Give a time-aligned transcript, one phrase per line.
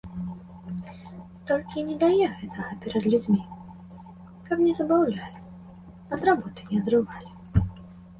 [1.49, 3.37] Толькі не дае гэтага перад людзьмі,
[4.47, 5.39] каб не забаўлялі,
[6.19, 7.31] ад работы не адрывалі.